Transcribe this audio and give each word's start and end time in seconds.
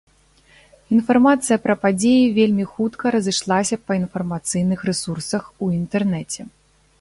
Інфармацыя 0.99 1.57
пра 1.65 1.75
падзеі 1.83 2.23
вельмі 2.39 2.65
хутка 2.71 3.05
разышлася 3.17 3.75
па 3.91 3.99
інфармацыйных 4.01 4.79
рэсурсах 4.89 5.43
у 5.67 5.71
інтэрнэце. 5.79 6.41